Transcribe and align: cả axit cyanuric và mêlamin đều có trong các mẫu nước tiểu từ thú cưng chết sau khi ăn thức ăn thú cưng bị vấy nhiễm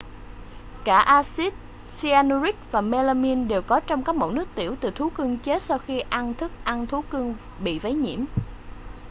cả 0.85 0.99
axit 0.99 1.53
cyanuric 1.99 2.55
và 2.71 2.81
mêlamin 2.81 3.47
đều 3.47 3.61
có 3.61 3.79
trong 3.79 4.03
các 4.03 4.15
mẫu 4.15 4.31
nước 4.31 4.47
tiểu 4.55 4.75
từ 4.81 4.91
thú 4.95 5.09
cưng 5.09 5.37
chết 5.37 5.61
sau 5.63 5.79
khi 5.79 5.99
ăn 6.09 6.33
thức 6.33 6.51
ăn 6.63 6.87
thú 6.87 7.01
cưng 7.11 7.35
bị 7.59 7.79
vấy 7.79 7.93
nhiễm 7.93 8.25